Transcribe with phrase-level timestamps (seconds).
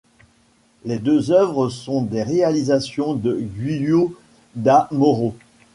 [0.83, 4.15] Les deux œuvres sont des réalisations de Giulio
[4.55, 5.35] da Moro.